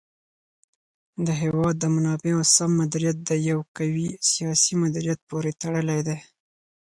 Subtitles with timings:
[1.25, 6.17] د هېواد د منابعو سم مدیریت د یو قوي سیاسي مدیریت پورې تړلی دی.